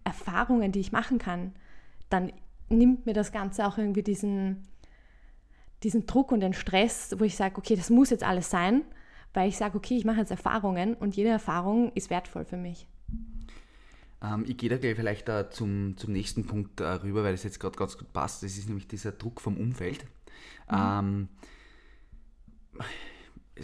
[0.04, 1.54] Erfahrungen, die ich machen kann,
[2.10, 2.32] dann
[2.70, 4.68] nimmt mir das Ganze auch irgendwie diesen,
[5.84, 8.84] diesen Druck und den Stress, wo ich sage, okay, das muss jetzt alles sein,
[9.38, 12.88] weil ich sage, okay, ich mache jetzt Erfahrungen und jede Erfahrung ist wertvoll für mich.
[14.22, 17.44] Ähm, ich gehe da gleich vielleicht uh, zum, zum nächsten Punkt uh, rüber, weil das
[17.44, 18.42] jetzt gerade ganz gut passt.
[18.42, 20.06] Das ist nämlich dieser Druck vom Umfeld.
[20.72, 20.76] Mhm.
[20.76, 21.30] Ähm,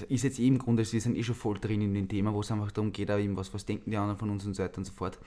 [0.10, 2.42] ist jetzt eh im Grunde, wir sind eh schon voll drin in dem Thema, wo
[2.42, 4.78] es einfach darum geht, eben was, was denken die anderen von uns und so weiter
[4.78, 5.20] und so fort.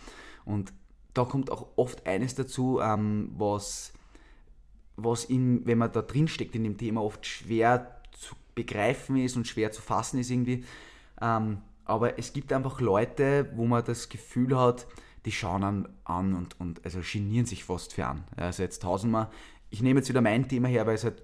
[0.44, 0.72] Und
[1.12, 3.92] da kommt auch oft eines dazu, ähm, was,
[4.94, 7.95] was in, wenn man da drin steckt in dem Thema, oft schwer
[8.56, 10.64] begreifen ist und schwer zu fassen ist irgendwie.
[11.20, 14.88] Ähm, aber es gibt einfach Leute, wo man das Gefühl hat,
[15.24, 18.24] die schauen an, an und, und also genieren sich fast für an.
[18.34, 19.30] Also jetzt tausendmal,
[19.70, 21.22] ich nehme jetzt wieder mein Thema her, weil es halt,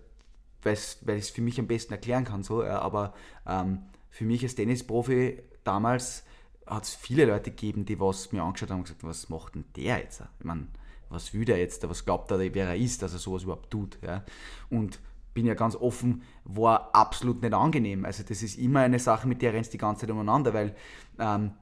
[0.62, 3.14] weil ich es für mich am besten erklären kann, so, aber
[3.47, 6.25] ähm, für mich als Tennisprofi damals
[6.66, 9.64] hat es viele Leute gegeben, die was mir angeschaut haben und gesagt, was macht denn
[9.75, 10.23] der jetzt?
[10.38, 10.68] Ich meine,
[11.09, 11.88] was will der jetzt?
[11.88, 13.99] Was glaubt er, wer er ist, dass er sowas überhaupt tut?
[14.03, 14.25] Ja?
[14.71, 14.99] Und
[15.35, 18.05] bin ja ganz offen, war absolut nicht angenehm.
[18.05, 20.75] Also das ist immer eine Sache, mit der rennst die ganze Zeit umeinander, weil
[21.18, 21.53] ähm,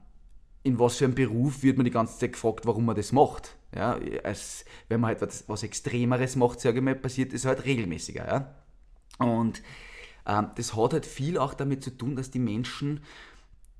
[0.63, 3.55] in was für einem Beruf wird man die ganze Zeit gefragt, warum man das macht.
[3.75, 7.63] Ja, als, wenn man halt was, was Extremeres macht, sage ich mal, passiert das halt
[7.65, 8.27] regelmäßiger.
[8.27, 8.55] Ja?
[9.25, 9.61] Und
[10.27, 13.01] ähm, das hat halt viel auch damit zu tun, dass die Menschen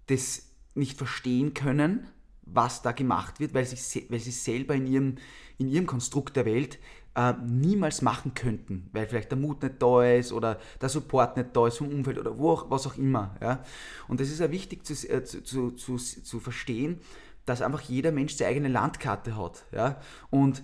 [0.08, 2.08] das nicht verstehen können,
[2.44, 5.16] was da gemacht wird, weil sie, weil sie selber in ihrem,
[5.58, 6.80] in ihrem Konstrukt der Welt
[7.16, 11.50] äh, niemals machen könnten, weil vielleicht der Mut nicht da ist oder der Support nicht
[11.54, 13.36] da ist vom Umfeld oder wo auch, was auch immer.
[13.42, 13.64] Ja?
[14.08, 17.00] Und das ist ja wichtig zu, äh, zu, zu, zu verstehen,
[17.46, 19.66] dass einfach jeder Mensch seine eigene Landkarte hat.
[19.72, 20.00] Ja?
[20.30, 20.64] Und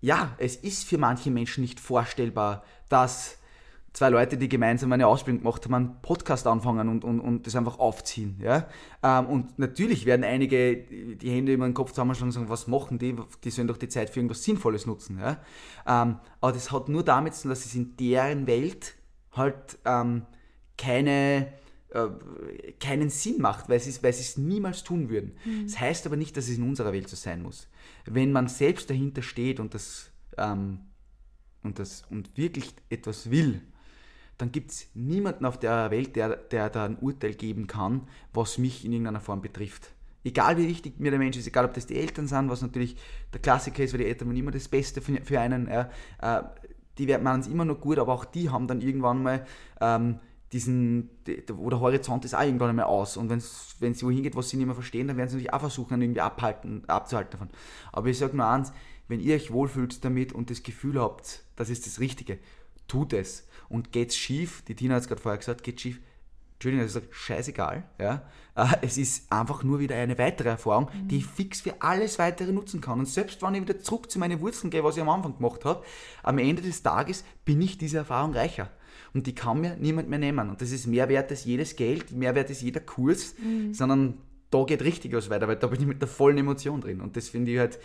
[0.00, 3.38] ja, es ist für manche Menschen nicht vorstellbar, dass
[3.92, 7.54] zwei Leute, die gemeinsam eine Ausbildung gemacht haben, einen Podcast anfangen und, und, und das
[7.56, 8.38] einfach aufziehen.
[8.42, 8.68] Ja?
[9.02, 12.98] Ähm, und natürlich werden einige die Hände über den Kopf zusammenschlagen und sagen, was machen
[12.98, 13.16] die?
[13.44, 15.18] Die sollen doch die Zeit für irgendwas Sinnvolles nutzen.
[15.18, 15.38] Ja?
[15.86, 18.94] Ähm, aber das hat nur damit zu tun, dass es in deren Welt
[19.32, 20.22] halt ähm,
[20.78, 21.52] keine,
[21.90, 25.36] äh, keinen Sinn macht, weil sie, weil sie es niemals tun würden.
[25.44, 25.64] Mhm.
[25.64, 27.68] Das heißt aber nicht, dass es in unserer Welt so sein muss.
[28.06, 30.80] Wenn man selbst dahinter steht und das, ähm,
[31.62, 33.60] und, das und wirklich etwas will,
[34.42, 38.58] dann gibt es niemanden auf der Welt, der, der da ein Urteil geben kann, was
[38.58, 39.92] mich in irgendeiner Form betrifft.
[40.24, 42.96] Egal wie wichtig mir der Mensch ist, egal ob das die Eltern sind, was natürlich
[43.32, 45.68] der Klassiker ist, weil die Eltern waren immer das Beste für, einen.
[45.68, 45.84] Äh,
[46.98, 49.46] die machen es immer noch gut, aber auch die haben dann irgendwann mal
[49.80, 50.18] ähm,
[50.52, 51.10] diesen,
[51.52, 53.16] wo der Horizont ist auch irgendwann einmal aus.
[53.16, 55.60] Und wenn sie wohin geht, was sie nicht mehr verstehen, dann werden sie natürlich auch
[55.60, 57.50] versuchen, irgendwie abhalten, abzuhalten davon.
[57.92, 58.72] Aber ich sage nur eins,
[59.06, 62.38] wenn ihr euch wohlfühlt damit und das Gefühl habt, das ist das Richtige,
[62.92, 63.46] tut es.
[63.70, 65.98] Und geht's schief, die Tina hat es gerade vorher gesagt, geht schief,
[66.54, 67.84] Entschuldigung, das ist scheißegal.
[67.98, 68.22] Ja?
[68.54, 71.08] Äh, es ist einfach nur wieder eine weitere Erfahrung, mhm.
[71.08, 72.98] die ich fix für alles weitere nutzen kann.
[72.98, 75.64] Und selbst wenn ich wieder zurück zu meinen Wurzeln gehe, was ich am Anfang gemacht
[75.64, 75.82] habe,
[76.22, 78.70] am Ende des Tages bin ich diese Erfahrung reicher.
[79.14, 80.50] Und die kann mir niemand mehr nehmen.
[80.50, 83.72] Und das ist mehr wert als jedes Geld, mehr wert als jeder Kurs, mhm.
[83.72, 84.18] sondern
[84.50, 87.00] da geht richtig was weiter, weil da bin ich mit der vollen Emotion drin.
[87.00, 87.78] Und das finde ich halt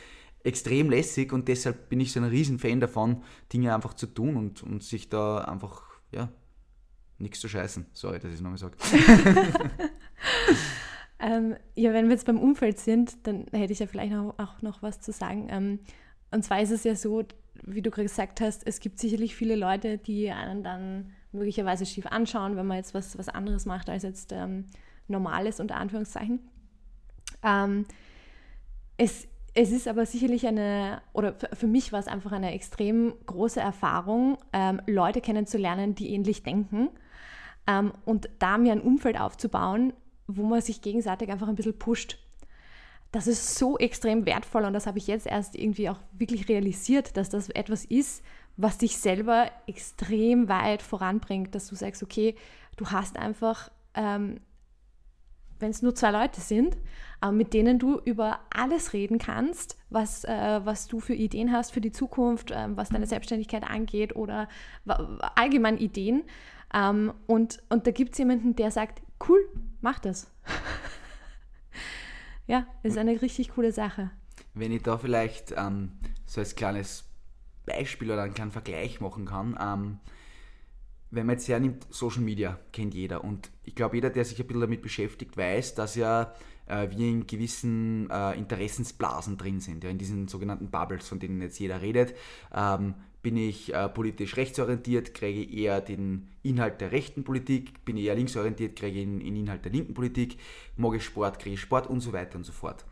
[0.44, 4.64] extrem lässig und deshalb bin ich so ein Riesenfan davon, Dinge einfach zu tun und,
[4.64, 6.30] und sich da einfach, ja,
[7.20, 7.88] nichts zu scheißen.
[7.94, 8.78] Sorry, dass ich es nochmal sage.
[11.20, 14.62] ähm, ja, wenn wir jetzt beim Umfeld sind, dann hätte ich ja vielleicht noch, auch
[14.62, 15.48] noch was zu sagen.
[15.50, 15.80] Ähm,
[16.32, 17.24] und zwar ist es ja so,
[17.64, 22.06] wie du gerade gesagt hast, es gibt sicherlich viele Leute, die einen dann möglicherweise schief
[22.06, 24.66] anschauen, wenn man jetzt was, was anderes macht als jetzt ähm,
[25.08, 26.40] normales, unter Anführungszeichen.
[27.44, 27.86] Ähm,
[28.98, 29.28] es
[29.60, 34.38] es ist aber sicherlich eine, oder für mich war es einfach eine extrem große Erfahrung,
[34.54, 36.90] ähm, Leute kennenzulernen, die ähnlich denken
[37.66, 39.94] ähm, und da mir ein Umfeld aufzubauen,
[40.28, 42.20] wo man sich gegenseitig einfach ein bisschen pusht.
[43.12, 47.18] das ist so extrem wertvoll und das habe ich jetzt erst irgendwie auch wirklich realisiert,
[47.18, 48.24] dass das etwas ist,
[48.58, 52.36] was dich selber extrem weit voranbringt, dass du sagst, okay,
[52.76, 54.40] du hast einfach, ähm,
[55.60, 56.78] wenn es nur zwei Leute sind,
[57.20, 61.72] aber mit denen du über alles reden kannst, was, äh, was du für Ideen hast
[61.72, 64.48] für die Zukunft, äh, was deine Selbstständigkeit angeht oder
[65.36, 66.24] allgemein Ideen.
[66.74, 69.40] Ähm, und, und da gibt es jemanden, der sagt, cool,
[69.82, 70.32] mach das.
[72.48, 74.12] ja, ist eine richtig coole Sache.
[74.54, 75.94] Wenn ich da vielleicht ähm,
[76.26, 77.06] so als kleines
[77.66, 80.00] Beispiel oder einen kleinen Vergleich machen kann, ähm,
[81.12, 84.48] wenn man jetzt hernimmt, Social Media kennt jeder und ich glaube, jeder, der sich ein
[84.48, 86.34] bisschen damit beschäftigt, weiß, dass ja
[86.68, 91.42] äh, wir in gewissen äh, Interessensblasen drin sind, ja, in diesen sogenannten Bubbles, von denen
[91.42, 92.14] jetzt jeder redet.
[92.54, 98.06] Ähm, bin ich äh, politisch rechtsorientiert, kriege eher den Inhalt der rechten Politik, bin ich
[98.06, 100.38] eher linksorientiert, kriege den, den Inhalt der linken Politik,
[100.78, 102.86] mag ich Sport, kriege ich Sport und so weiter und so fort.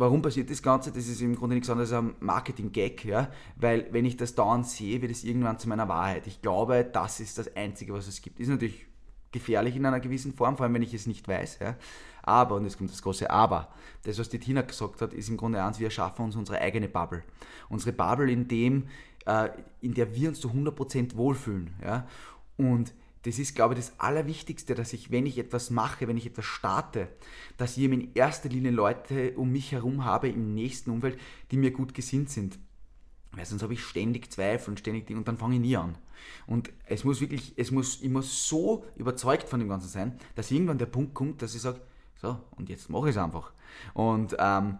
[0.00, 0.90] Warum passiert das Ganze?
[0.90, 3.30] Das ist im Grunde nichts anderes als ein Marketing-Gag, ja?
[3.56, 6.26] weil wenn ich das dauernd sehe, wird es irgendwann zu meiner Wahrheit.
[6.26, 8.40] Ich glaube, das ist das Einzige, was es gibt.
[8.40, 8.86] Ist natürlich
[9.30, 11.58] gefährlich in einer gewissen Form, vor allem wenn ich es nicht weiß.
[11.60, 11.76] Ja?
[12.22, 13.68] Aber, und jetzt kommt das große Aber,
[14.04, 16.88] das, was die Tina gesagt hat, ist im Grunde eins, wir schaffen uns unsere eigene
[16.88, 17.22] Bubble.
[17.68, 18.88] Unsere Bubble, in, dem,
[19.26, 19.50] äh,
[19.82, 21.74] in der wir uns zu 100% wohlfühlen.
[21.84, 22.06] Ja?
[22.56, 26.26] Und das ist, glaube ich, das Allerwichtigste, dass ich, wenn ich etwas mache, wenn ich
[26.26, 27.08] etwas starte,
[27.58, 31.18] dass ich in erster Linie Leute um mich herum habe im nächsten Umfeld,
[31.50, 32.58] die mir gut gesinnt sind.
[33.32, 35.96] Weil sonst habe ich ständig Zweifel und ständig Dinge und dann fange ich nie an.
[36.46, 40.50] Und es muss wirklich, es muss, ich muss so überzeugt von dem Ganzen sein, dass
[40.50, 41.80] irgendwann der Punkt kommt, dass ich sage,
[42.16, 43.52] so, und jetzt mache ich es einfach.
[43.94, 44.78] Und ähm,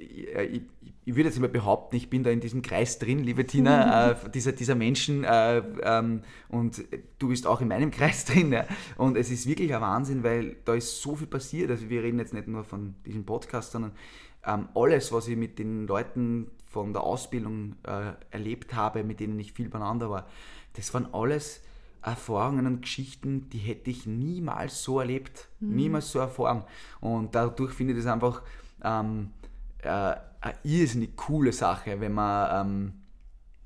[0.00, 3.46] ich, ich, ich, würde jetzt mal behaupten, ich bin da in diesem Kreis drin, liebe
[3.46, 6.82] Tina, äh, dieser, dieser Menschen äh, ähm, und
[7.18, 8.52] du bist auch in meinem Kreis drin.
[8.52, 8.64] Ja.
[8.96, 11.70] Und es ist wirklich ein Wahnsinn, weil da ist so viel passiert.
[11.70, 13.92] Also wir reden jetzt nicht nur von diesem Podcast, sondern
[14.46, 19.38] ähm, alles, was ich mit den Leuten von der Ausbildung äh, erlebt habe, mit denen
[19.38, 20.26] ich viel beieinander war,
[20.74, 21.62] das waren alles
[22.02, 25.74] Erfahrungen und Geschichten, die hätte ich niemals so erlebt, mhm.
[25.74, 26.64] niemals so erfahren.
[27.00, 28.42] Und dadurch finde ich das einfach
[28.82, 29.30] ähm,
[29.84, 32.92] äh, eine irrsinnig coole Sache, wenn man, ähm,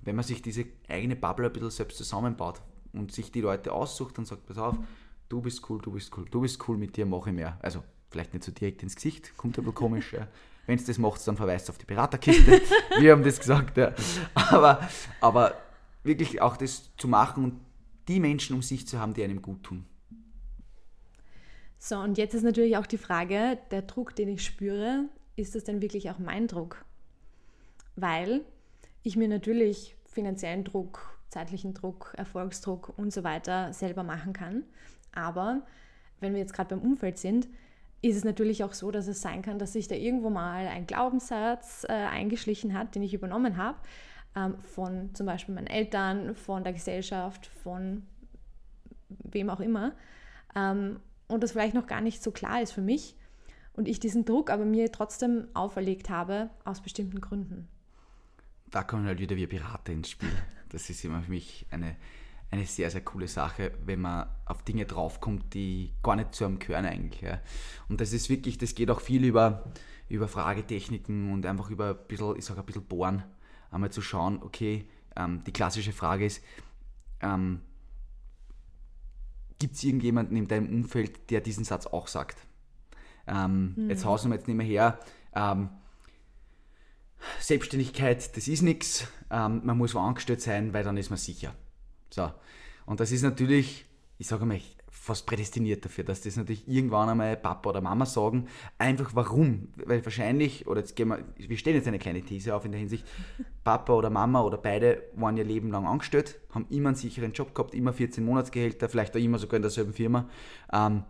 [0.02, 2.60] wenn man sich diese eigene Bubble ein bisschen selbst zusammenbaut
[2.92, 4.78] und sich die Leute aussucht und sagt, pass auf,
[5.28, 7.58] du bist cool, du bist cool, du bist cool, mit dir mache ich mehr.
[7.62, 10.12] Also vielleicht nicht so direkt ins Gesicht, kommt ein bisschen komisch.
[10.12, 10.28] Ja.
[10.66, 12.62] Wenn es das macht, dann verweist auf die Beraterkiste.
[12.98, 13.76] Wir haben das gesagt.
[13.76, 13.92] Ja.
[14.34, 14.88] Aber,
[15.20, 15.54] aber
[16.02, 17.60] wirklich auch das zu machen und
[18.08, 19.84] die Menschen um sich zu haben, die einem gut tun.
[21.78, 25.04] So, und jetzt ist natürlich auch die Frage, der Druck, den ich spüre,
[25.36, 26.84] ist das denn wirklich auch mein Druck?
[27.96, 28.42] Weil
[29.02, 34.64] ich mir natürlich finanziellen Druck, zeitlichen Druck, Erfolgsdruck und so weiter selber machen kann.
[35.12, 35.62] Aber
[36.20, 37.48] wenn wir jetzt gerade beim Umfeld sind,
[38.02, 40.86] ist es natürlich auch so, dass es sein kann, dass sich da irgendwo mal ein
[40.86, 43.78] Glaubenssatz äh, eingeschlichen hat, den ich übernommen habe,
[44.36, 48.06] ähm, von zum Beispiel meinen Eltern, von der Gesellschaft, von
[49.08, 49.92] wem auch immer.
[50.54, 53.16] Ähm, und das vielleicht noch gar nicht so klar ist für mich
[53.74, 57.68] und ich diesen Druck aber mir trotzdem auferlegt habe aus bestimmten Gründen.
[58.70, 60.32] Da kommen halt wieder wir Berater ins Spiel.
[60.70, 61.96] Das ist immer für mich eine,
[62.50, 66.58] eine sehr, sehr coole Sache, wenn man auf Dinge draufkommt, die gar nicht zu einem
[66.58, 67.20] gehören eigentlich.
[67.20, 67.40] Ja.
[67.88, 69.72] Und das ist wirklich, das geht auch viel über,
[70.08, 73.22] über Fragetechniken und einfach über ein bisschen, ich sage ein bisschen bohren,
[73.70, 76.42] einmal zu schauen, okay, ähm, die klassische Frage ist,
[77.20, 77.60] ähm,
[79.58, 82.38] gibt es irgendjemanden in deinem Umfeld, der diesen Satz auch sagt?
[83.26, 83.90] Ähm, mhm.
[83.90, 84.98] Jetzt hausen wir jetzt nicht mehr her.
[85.34, 85.68] Ähm,
[87.40, 89.08] Selbstständigkeit, das ist nichts.
[89.30, 91.54] Ähm, man muss wo angestellt sein, weil dann ist man sicher.
[92.10, 92.30] So.
[92.86, 93.86] Und das ist natürlich,
[94.18, 94.60] ich sage mal,
[95.04, 98.46] fast prädestiniert dafür, dass das natürlich irgendwann einmal Papa oder Mama sagen.
[98.78, 99.68] Einfach warum?
[99.76, 102.78] Weil wahrscheinlich, oder jetzt gehen wir, wir stellen jetzt eine kleine These auf in der
[102.78, 103.04] Hinsicht,
[103.64, 107.54] Papa oder Mama oder beide waren ihr Leben lang angestellt, haben immer einen sicheren Job
[107.54, 110.28] gehabt, immer 14 Monatsgehälter, vielleicht auch immer sogar in derselben Firma.
[110.72, 111.04] Ähm,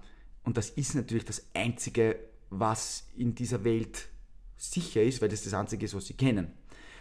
[0.45, 2.19] und das ist natürlich das Einzige,
[2.51, 4.09] was in dieser Welt
[4.57, 6.53] sicher ist, weil das das Einzige ist, was sie kennen.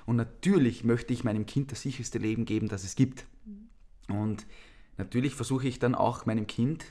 [0.05, 3.25] Und natürlich möchte ich meinem Kind das sicherste Leben geben, das es gibt.
[4.09, 4.45] Und
[4.97, 6.85] natürlich versuche ich dann auch meinem Kind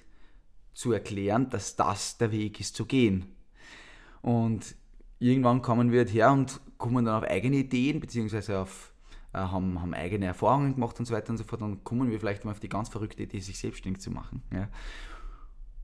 [0.73, 3.27] zu erklären, dass das der Weg ist zu gehen.
[4.23, 4.75] Und
[5.19, 8.93] irgendwann kommen wir halt her und kommen dann auf eigene Ideen, beziehungsweise auf,
[9.35, 11.61] äh, haben, haben eigene Erfahrungen gemacht und so weiter und so fort.
[11.61, 14.43] Dann kommen wir vielleicht mal auf die ganz verrückte Idee, sich selbstständig zu machen.
[14.53, 14.69] Ja.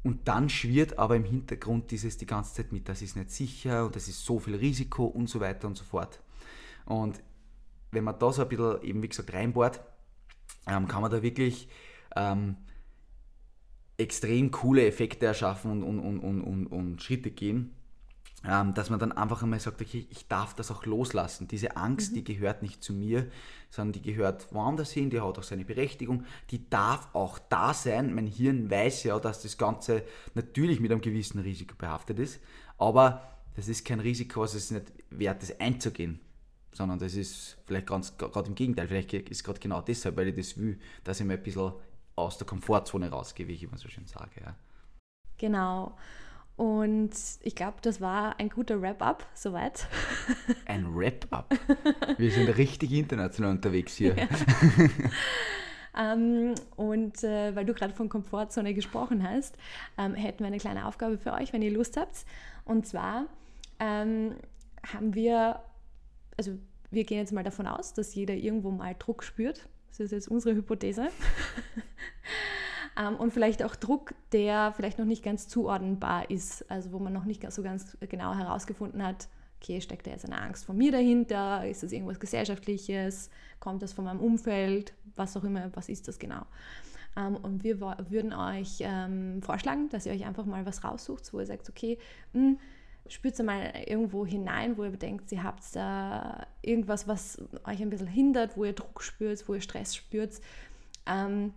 [0.04, 3.86] Und dann schwirrt aber im Hintergrund dieses die ganze Zeit mit, das ist nicht sicher
[3.86, 6.20] und das ist so viel Risiko und so weiter und so fort.
[6.86, 7.20] Und
[7.90, 9.80] wenn man da so ein bisschen eben, wie gesagt, reinbohrt,
[10.66, 11.68] ähm, kann man da wirklich
[12.16, 12.56] ähm,
[13.96, 17.74] extrem coole Effekte erschaffen und, und, und, und, und, Schritte gehen.
[18.46, 21.48] Ähm, dass man dann einfach einmal sagt, okay, ich darf das auch loslassen.
[21.48, 22.16] Diese Angst, Mhm.
[22.16, 23.28] die gehört nicht zu mir,
[23.70, 28.14] sondern die gehört woanders hin, die hat auch seine Berechtigung, die darf auch da sein.
[28.14, 32.40] Mein Hirn weiß ja, dass das Ganze natürlich mit einem gewissen Risiko behaftet ist,
[32.78, 33.22] aber
[33.56, 36.20] das ist kein Risiko, was es nicht wert ist, einzugehen.
[36.72, 40.36] Sondern das ist vielleicht ganz gerade im Gegenteil, vielleicht ist gerade genau deshalb, weil ich
[40.36, 41.72] das will, dass ich mir ein bisschen
[42.14, 44.30] aus der Komfortzone rausgehe, wie ich immer so schön sage.
[44.40, 44.54] Ja.
[45.38, 45.96] Genau.
[46.58, 49.86] Und ich glaube, das war ein guter Wrap-up soweit.
[50.66, 51.54] Ein Wrap-up.
[52.18, 54.16] Wir sind richtig international unterwegs hier.
[55.96, 59.56] Ähm, und äh, weil du gerade von Komfortzone gesprochen hast,
[59.96, 62.24] ähm, hätten wir eine kleine Aufgabe für euch, wenn ihr Lust habt.
[62.64, 63.26] Und zwar
[63.80, 64.36] ähm,
[64.86, 65.60] haben wir,
[66.36, 66.52] also
[66.92, 69.68] wir gehen jetzt mal davon aus, dass jeder irgendwo mal Druck spürt.
[69.88, 71.08] Das ist jetzt unsere Hypothese.
[72.98, 77.12] Ähm, und vielleicht auch Druck, der vielleicht noch nicht ganz zuordnenbar ist, also wo man
[77.12, 79.28] noch nicht so ganz genau herausgefunden hat,
[79.60, 83.30] okay, steckt da jetzt eine Angst von mir dahinter, ist das irgendwas Gesellschaftliches,
[83.60, 86.42] kommt das von meinem Umfeld, was auch immer, was ist das genau.
[87.16, 91.40] Ähm, und wir würden euch ähm, vorschlagen, dass ihr euch einfach mal was raussucht, wo
[91.40, 91.98] ihr sagt, okay,
[92.32, 92.58] hm,
[93.08, 98.06] spürt mal irgendwo hinein, wo ihr denkt, ihr habt da irgendwas, was euch ein bisschen
[98.06, 100.40] hindert, wo ihr Druck spürt, wo ihr Stress spürt.
[101.06, 101.52] Ähm,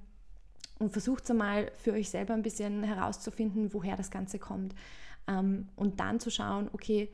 [0.82, 4.74] und versucht einmal für euch selber ein bisschen herauszufinden, woher das Ganze kommt.
[5.28, 7.10] Ähm, und dann zu schauen, okay,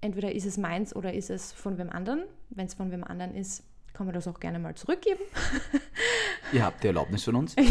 [0.00, 2.22] entweder ist es meins oder ist es von wem anderen.
[2.50, 5.20] Wenn es von wem anderen ist, kann man das auch gerne mal zurückgeben.
[6.52, 7.56] Ihr habt die Erlaubnis von uns.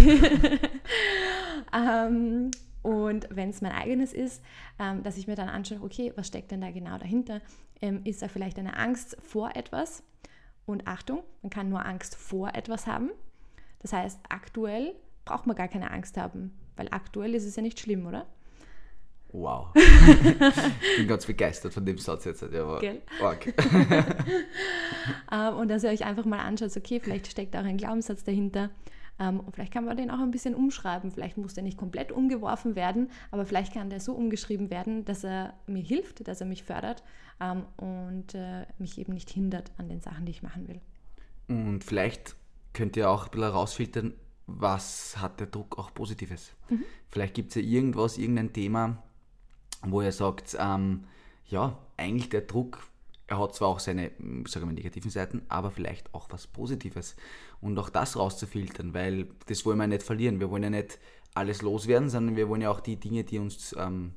[1.72, 2.50] Ähm,
[2.82, 4.42] und wenn es mein eigenes ist,
[4.80, 7.42] ähm, dass ich mir dann anschaue, okay, was steckt denn da genau dahinter?
[7.82, 10.02] Ähm, ist da vielleicht eine Angst vor etwas?
[10.66, 13.12] Und Achtung, man kann nur Angst vor etwas haben.
[13.80, 14.96] Das heißt, aktuell
[15.30, 18.26] braucht man gar keine Angst haben, weil aktuell ist es ja nicht schlimm, oder?
[19.32, 19.68] Wow.
[19.76, 22.42] ich bin ganz begeistert von dem Satz jetzt.
[22.42, 23.02] Ja, aber Gell?
[23.22, 23.54] arg.
[25.32, 28.70] Ähm, und dass ihr euch einfach mal anschaut, okay, vielleicht steckt auch ein Glaubenssatz dahinter.
[29.20, 31.12] Ähm, und vielleicht kann man den auch ein bisschen umschreiben.
[31.12, 35.24] Vielleicht muss der nicht komplett umgeworfen werden, aber vielleicht kann der so umgeschrieben werden, dass
[35.24, 37.04] er mir hilft, dass er mich fördert
[37.40, 40.82] ähm, und äh, mich eben nicht hindert an den Sachen, die ich machen will.
[41.48, 42.36] Und vielleicht
[42.74, 44.14] könnt ihr auch ein bisschen herausfiltern,
[44.58, 46.54] was hat der Druck auch Positives.
[47.08, 49.04] Vielleicht gibt es ja irgendwas, irgendein Thema,
[49.82, 51.06] wo ihr sagt, ähm,
[51.48, 52.88] ja, eigentlich der Druck,
[53.28, 57.16] er hat zwar auch seine, mm, sagen wir, negativen Seiten, aber vielleicht auch was Positives.
[57.62, 60.40] Und auch das rauszufiltern, weil das wollen wir nicht verlieren.
[60.40, 61.00] Wir wollen ja nicht
[61.34, 64.16] alles loswerden, sondern wir wollen ja auch die Dinge, die uns ähm,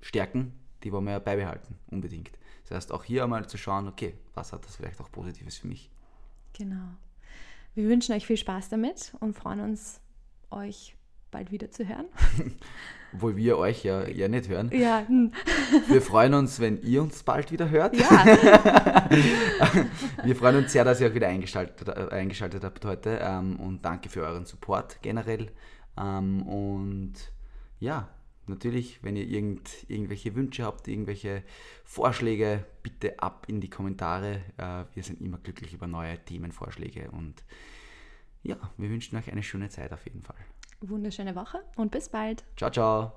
[0.00, 2.32] stärken, die wollen wir ja beibehalten, unbedingt.
[2.64, 5.68] Das heißt, auch hier einmal zu schauen, okay, was hat das vielleicht auch Positives für
[5.68, 5.90] mich?
[6.52, 6.96] Genau.
[7.74, 10.00] Wir wünschen euch viel Spaß damit und freuen uns,
[10.50, 10.96] euch
[11.32, 12.06] bald wieder zu hören.
[13.12, 14.70] Obwohl wir euch ja, ja nicht hören.
[14.72, 15.06] Ja.
[15.88, 17.96] Wir freuen uns, wenn ihr uns bald wieder hört.
[17.96, 18.08] ja.
[20.24, 23.84] Wir freuen uns sehr, dass ihr auch wieder eingeschaltet, äh, eingeschaltet habt heute ähm, und
[23.84, 25.52] danke für euren Support generell.
[25.96, 27.14] Ähm, und
[27.78, 28.08] ja,
[28.48, 31.42] natürlich, wenn ihr irgend, irgendwelche Wünsche habt, irgendwelche
[31.84, 34.40] Vorschläge, bitte ab in die Kommentare.
[34.56, 37.44] Äh, wir sind immer glücklich über neue Themenvorschläge und
[38.42, 40.36] ja, wir wünschen euch eine schöne Zeit auf jeden Fall.
[40.80, 42.44] Wunderschöne Woche und bis bald.
[42.56, 43.12] Ciao, ciao.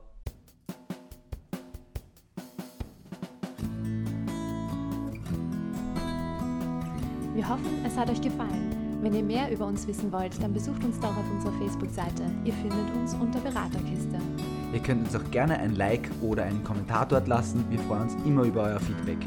[7.34, 9.00] Wir hoffen, es hat euch gefallen.
[9.04, 12.24] Wenn ihr mehr über uns wissen wollt, dann besucht uns doch auf unserer Facebook-Seite.
[12.44, 14.20] Ihr findet uns unter Beraterkiste.
[14.74, 17.64] Ihr könnt uns auch gerne ein Like oder einen Kommentar dort lassen.
[17.70, 19.18] Wir freuen uns immer über euer Feedback.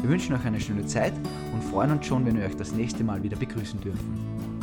[0.00, 1.14] Wir wünschen euch eine schöne Zeit
[1.52, 4.53] und freuen uns schon, wenn wir euch das nächste Mal wieder begrüßen dürfen.